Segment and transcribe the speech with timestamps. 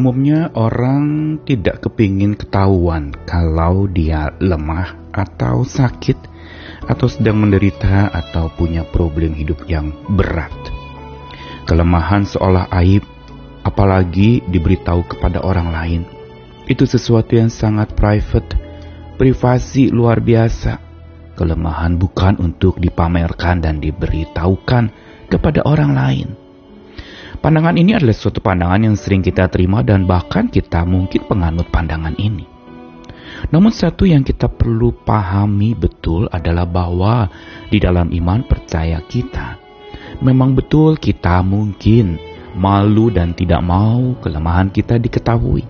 [0.00, 6.16] umumnya orang tidak kepingin ketahuan kalau dia lemah atau sakit
[6.88, 10.56] atau sedang menderita atau punya problem hidup yang berat.
[11.68, 13.04] Kelemahan seolah aib,
[13.60, 16.02] apalagi diberitahu kepada orang lain.
[16.64, 18.56] Itu sesuatu yang sangat private,
[19.20, 20.80] privasi luar biasa.
[21.36, 24.84] Kelemahan bukan untuk dipamerkan dan diberitahukan
[25.28, 26.28] kepada orang lain.
[27.40, 32.12] Pandangan ini adalah suatu pandangan yang sering kita terima dan bahkan kita mungkin penganut pandangan
[32.20, 32.44] ini.
[33.48, 37.32] Namun satu yang kita perlu pahami betul adalah bahwa
[37.72, 39.56] di dalam iman percaya kita,
[40.20, 42.20] memang betul kita mungkin
[42.60, 45.64] malu dan tidak mau kelemahan kita diketahui.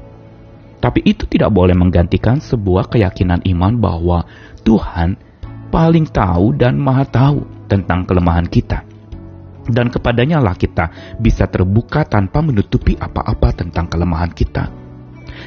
[0.83, 4.27] Tapi itu tidak boleh menggantikan sebuah keyakinan iman bahwa
[4.67, 5.15] Tuhan
[5.71, 8.90] paling tahu dan maha tahu tentang kelemahan kita
[9.69, 14.73] dan kepadanya lah kita bisa terbuka tanpa menutupi apa-apa tentang kelemahan kita.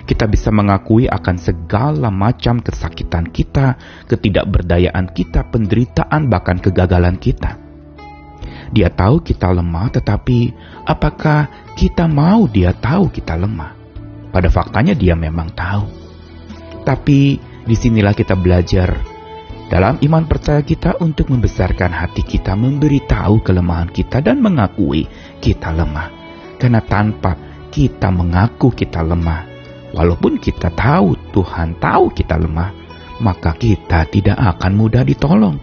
[0.04, 3.78] Kita bisa mengakui akan segala macam kesakitan kita,
[4.10, 7.62] ketidakberdayaan kita, penderitaan, bahkan kegagalan kita.
[8.74, 10.50] Dia tahu kita lemah, tetapi
[10.90, 13.78] apakah kita mau dia tahu kita lemah?
[14.34, 15.86] Pada faktanya dia memang tahu.
[16.82, 19.13] Tapi di sinilah kita belajar
[19.74, 25.10] dalam iman percaya kita untuk membesarkan hati kita, memberitahu kelemahan kita dan mengakui
[25.42, 26.14] kita lemah.
[26.62, 27.34] Karena tanpa
[27.74, 29.50] kita mengaku kita lemah,
[29.98, 32.70] walaupun kita tahu Tuhan tahu kita lemah,
[33.18, 35.58] maka kita tidak akan mudah ditolong.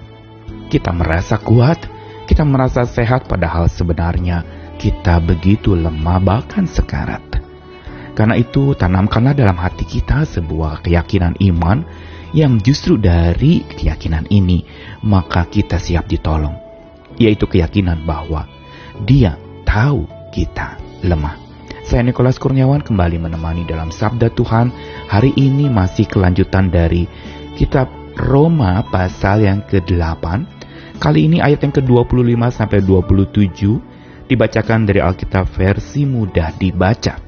[0.67, 1.79] Kita merasa kuat,
[2.27, 4.43] kita merasa sehat padahal sebenarnya
[4.75, 7.23] kita begitu lemah bahkan sekarat.
[8.19, 11.87] Karena itu tanamkanlah dalam hati kita sebuah keyakinan iman
[12.31, 14.63] yang justru dari keyakinan ini
[15.03, 16.55] maka kita siap ditolong,
[17.19, 18.47] yaitu keyakinan bahwa
[19.03, 19.35] Dia
[19.67, 21.35] tahu kita lemah.
[21.83, 24.71] Saya Nikolas Kurniawan kembali menemani dalam Sabda Tuhan.
[25.11, 27.09] Hari ini masih kelanjutan dari
[27.59, 30.23] kitab Roma pasal yang ke-8.
[31.01, 37.19] Kali ini ayat yang ke-25 sampai 27 dibacakan dari Alkitab versi mudah dibaca.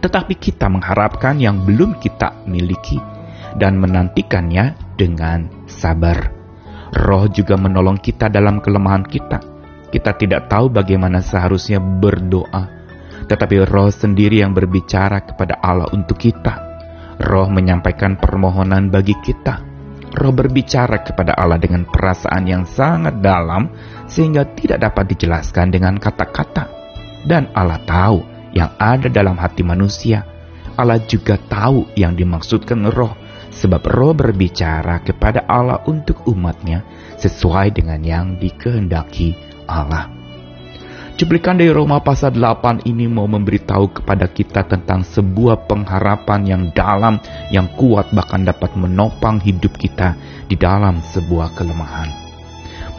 [0.00, 3.15] Tetapi kita mengharapkan yang belum kita miliki
[3.56, 6.32] dan menantikannya dengan sabar.
[6.94, 9.42] Roh juga menolong kita dalam kelemahan kita.
[9.90, 12.68] Kita tidak tahu bagaimana seharusnya berdoa,
[13.26, 16.54] tetapi Roh sendiri yang berbicara kepada Allah untuk kita.
[17.16, 19.64] Roh menyampaikan permohonan bagi kita.
[20.16, 23.68] Roh berbicara kepada Allah dengan perasaan yang sangat dalam
[24.08, 26.68] sehingga tidak dapat dijelaskan dengan kata-kata.
[27.26, 28.22] Dan Allah tahu
[28.54, 30.24] yang ada dalam hati manusia.
[30.76, 33.25] Allah juga tahu yang dimaksudkan roh
[33.56, 36.84] sebab roh berbicara kepada Allah untuk umatnya
[37.16, 39.32] sesuai dengan yang dikehendaki
[39.64, 40.12] Allah.
[41.16, 47.16] Cuplikan dari Roma pasal 8 ini mau memberitahu kepada kita tentang sebuah pengharapan yang dalam,
[47.48, 50.12] yang kuat bahkan dapat menopang hidup kita
[50.44, 52.12] di dalam sebuah kelemahan.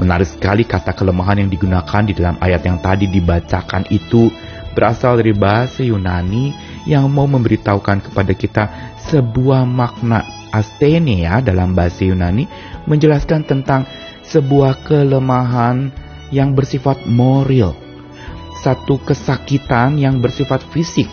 [0.02, 4.34] Menarik sekali kata kelemahan yang digunakan di dalam ayat yang tadi dibacakan itu
[4.74, 6.54] berasal dari bahasa Yunani
[6.90, 8.64] yang mau memberitahukan kepada kita
[9.10, 12.50] sebuah makna Asthenia dalam bahasa Yunani
[12.90, 13.86] menjelaskan tentang
[14.26, 15.94] sebuah kelemahan
[16.34, 17.78] yang bersifat moral,
[18.60, 21.08] satu kesakitan yang bersifat fisik,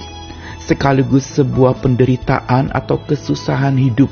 [0.59, 4.09] sekaligus sebuah penderitaan atau kesusahan hidup.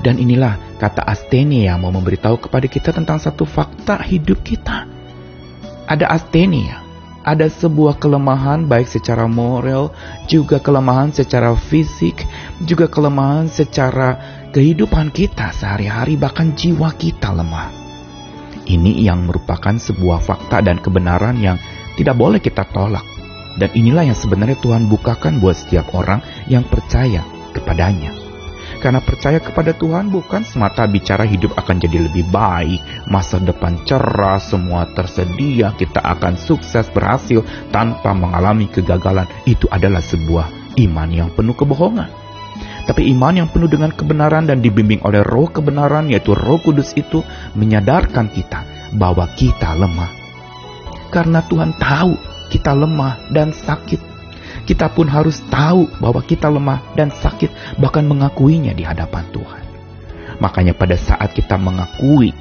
[0.00, 4.86] Dan inilah kata Asthenia mau memberitahu kepada kita tentang satu fakta hidup kita.
[5.84, 6.87] Ada Asthenia,
[7.28, 9.92] ada sebuah kelemahan baik secara moral,
[10.24, 12.24] juga kelemahan secara fisik,
[12.64, 14.16] juga kelemahan secara
[14.56, 17.68] kehidupan kita sehari-hari bahkan jiwa kita lemah.
[18.64, 21.60] Ini yang merupakan sebuah fakta dan kebenaran yang
[22.00, 23.04] tidak boleh kita tolak.
[23.60, 28.17] Dan inilah yang sebenarnya Tuhan bukakan buat setiap orang yang percaya kepadanya.
[28.78, 34.38] Karena percaya kepada Tuhan bukan semata bicara hidup akan jadi lebih baik, masa depan cerah,
[34.38, 37.42] semua tersedia, kita akan sukses berhasil
[37.74, 39.26] tanpa mengalami kegagalan.
[39.50, 42.06] Itu adalah sebuah iman yang penuh kebohongan.
[42.86, 47.20] Tapi iman yang penuh dengan kebenaran dan dibimbing oleh roh kebenaran yaitu roh kudus itu
[47.52, 48.64] menyadarkan kita
[48.96, 50.08] bahwa kita lemah.
[51.12, 52.16] Karena Tuhan tahu
[52.48, 54.17] kita lemah dan sakit
[54.68, 59.64] kita pun harus tahu bahwa kita lemah dan sakit, bahkan mengakuinya di hadapan Tuhan.
[60.44, 62.36] Makanya, pada saat kita mengakui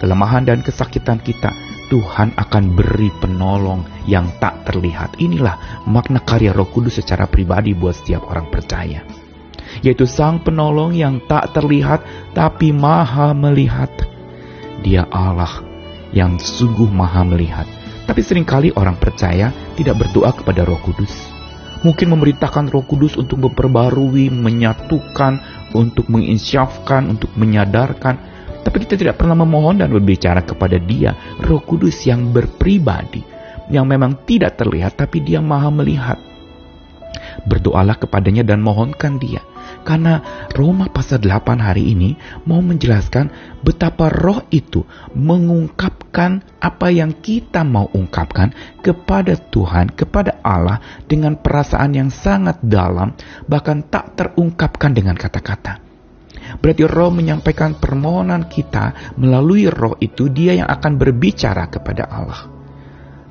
[0.00, 1.52] kelemahan dan kesakitan kita,
[1.92, 5.20] Tuhan akan beri penolong yang tak terlihat.
[5.20, 9.04] Inilah makna karya Roh Kudus secara pribadi buat setiap orang percaya,
[9.84, 12.00] yaitu Sang Penolong yang tak terlihat
[12.32, 13.92] tapi Maha Melihat.
[14.80, 15.60] Dia Allah
[16.16, 17.68] yang sungguh Maha Melihat,
[18.08, 21.37] tapi sering kali orang percaya tidak berdoa kepada Roh Kudus
[21.78, 25.38] Mungkin memerintahkan roh kudus untuk memperbarui, menyatukan,
[25.72, 28.14] untuk menginsyafkan, untuk menyadarkan.
[28.66, 33.24] Tapi kita tidak pernah memohon dan berbicara kepada dia, roh kudus yang berpribadi,
[33.72, 36.27] yang memang tidak terlihat tapi dia maha melihat.
[37.48, 39.40] Berdoalah kepadanya dan mohonkan dia
[39.84, 40.20] karena
[40.52, 42.12] Roma pasal 8 hari ini
[42.44, 44.84] mau menjelaskan betapa roh itu
[45.16, 48.52] mengungkapkan apa yang kita mau ungkapkan
[48.84, 53.16] kepada Tuhan, kepada Allah dengan perasaan yang sangat dalam,
[53.48, 55.80] bahkan tak terungkapkan dengan kata-kata.
[56.60, 62.48] Berarti roh menyampaikan permohonan kita melalui roh itu dia yang akan berbicara kepada Allah.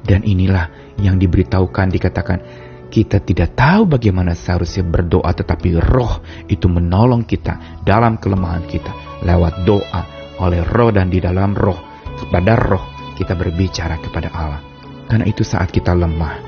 [0.05, 2.39] Dan inilah yang diberitahukan dikatakan
[2.87, 9.67] kita tidak tahu bagaimana seharusnya berdoa, tetapi roh itu menolong kita dalam kelemahan kita lewat
[9.67, 10.01] doa
[10.39, 11.77] oleh roh dan di dalam roh.
[12.17, 14.61] Kepada roh kita berbicara kepada Allah.
[15.05, 16.41] Karena itu saat kita lemah,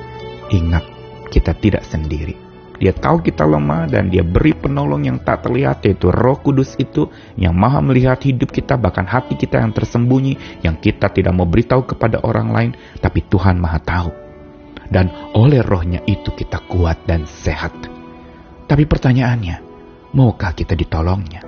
[0.49, 0.81] ingat
[1.29, 2.33] kita tidak sendiri.
[2.79, 7.11] Dia tahu kita lemah dan dia beri penolong yang tak terlihat yaitu roh kudus itu
[7.35, 11.83] yang maha melihat hidup kita bahkan hati kita yang tersembunyi yang kita tidak mau beritahu
[11.83, 12.71] kepada orang lain
[13.03, 14.28] tapi Tuhan maha tahu
[14.89, 17.73] dan oleh rohnya itu kita kuat dan sehat.
[18.69, 19.57] Tapi pertanyaannya,
[20.13, 21.41] maukah kita ditolongnya?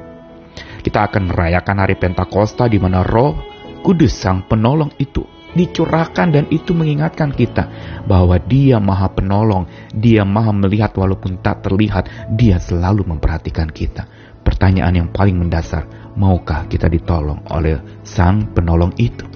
[0.82, 3.38] Kita akan merayakan hari Pentakosta di mana roh
[3.86, 5.22] kudus sang penolong itu
[5.52, 7.68] dicurahkan dan itu mengingatkan kita
[8.08, 14.08] bahwa dia maha penolong, dia maha melihat walaupun tak terlihat, dia selalu memperhatikan kita.
[14.42, 15.86] Pertanyaan yang paling mendasar,
[16.18, 19.28] maukah kita ditolong oleh sang penolong itu?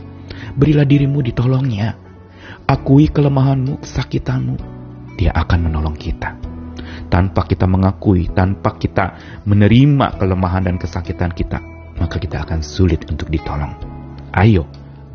[0.56, 2.05] Berilah dirimu ditolongnya
[2.66, 4.58] Akui kelemahanmu, kesakitanmu,
[5.22, 6.34] dia akan menolong kita.
[7.14, 11.62] Tanpa kita mengakui, tanpa kita menerima kelemahan dan kesakitan kita,
[12.02, 13.70] maka kita akan sulit untuk ditolong.
[14.34, 14.66] Ayo,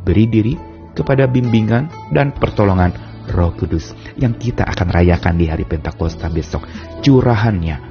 [0.06, 0.54] beri diri
[0.94, 2.94] kepada bimbingan dan pertolongan
[3.34, 6.70] Roh Kudus yang kita akan rayakan di hari Pentakosta besok.
[7.02, 7.82] Curahannya,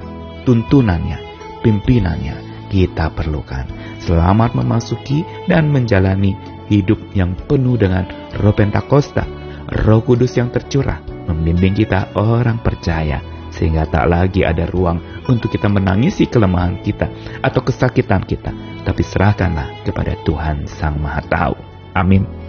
[0.48, 1.18] tuntunannya,
[1.60, 3.68] pimpinannya kita perlukan.
[4.00, 6.32] Selamat memasuki dan menjalani
[6.72, 8.08] hidup yang penuh dengan
[8.40, 9.39] Roh Pentakosta
[9.70, 10.98] Roh Kudus yang tercurah
[11.30, 13.22] membimbing kita orang percaya
[13.54, 17.10] sehingga tak lagi ada ruang untuk kita menangisi kelemahan kita
[17.42, 18.50] atau kesakitan kita,
[18.86, 21.54] tapi serahkanlah kepada Tuhan Sang Maha Tahu.
[21.94, 22.39] Amin.